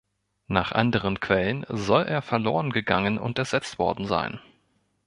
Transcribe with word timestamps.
Nach 0.47 0.71
anderen 0.71 1.19
Quellen 1.19 1.63
soll 1.69 2.07
er 2.07 2.23
verloren 2.23 2.71
gegangen 2.71 3.19
und 3.19 3.37
ersetzt 3.37 3.77
worden 3.77 4.07
sein. 4.07 4.39